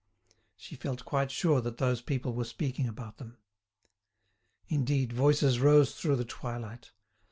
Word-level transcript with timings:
She 0.55 0.73
felt 0.75 1.05
quite 1.05 1.29
sure 1.29 1.61
that 1.61 1.77
those 1.77 2.01
people 2.01 2.33
were 2.33 2.43
speaking 2.43 2.87
about 2.87 3.17
them. 3.17 3.37
Indeed, 4.67 5.13
voices 5.13 5.59
rose 5.59 5.93
through 5.93 6.15
the 6.15 6.25
twilight. 6.25 6.89